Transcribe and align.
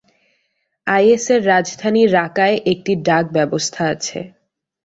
আইএসের 0.87 1.41
রাজধানী 1.47 2.03
রাকায় 2.09 2.57
একটি 2.65 2.93
ডাকব্যবস্থা 3.07 3.83
আছে। 3.93 4.19